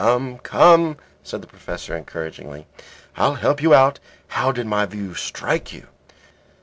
"Come, 0.01 0.39
come," 0.39 0.97
said 1.21 1.41
the 1.43 1.47
Professor, 1.47 1.95
encouragingly, 1.95 2.65
"I'll 3.17 3.35
help 3.35 3.61
you 3.61 3.75
out. 3.75 3.99
How 4.29 4.51
did 4.51 4.65
my 4.65 4.87
view 4.87 5.13
strike 5.13 5.71
you?" 5.71 5.85